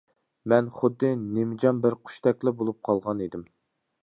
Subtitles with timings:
[0.53, 3.47] مەن خۇددى نىمجان بىر قۇشتەكلا بولۇپ قالغان ئىدىم.